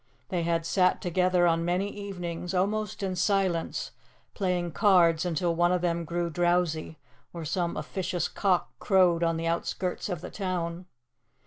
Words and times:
They 0.29 0.41
had 0.41 0.65
sat 0.65 0.99
together 0.99 1.45
on 1.45 1.63
many 1.63 1.87
evenings, 1.95 2.55
almost 2.55 3.03
in 3.03 3.15
silence, 3.15 3.91
playing 4.33 4.71
cards 4.71 5.25
until 5.27 5.53
one 5.53 5.71
of 5.71 5.81
them 5.83 6.05
grew 6.05 6.31
drowsy, 6.31 6.97
or 7.33 7.45
some 7.45 7.77
officious 7.77 8.27
cock 8.27 8.71
crowed 8.79 9.21
on 9.21 9.37
the 9.37 9.45
outskirts 9.45 10.09
of 10.09 10.21
the 10.21 10.31
town. 10.31 10.87